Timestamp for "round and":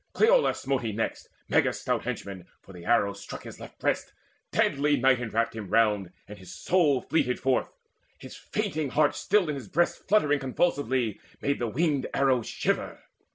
5.69-6.39